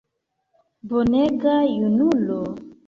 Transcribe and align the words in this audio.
Bonega 0.87 1.55
junulo! 1.79 2.39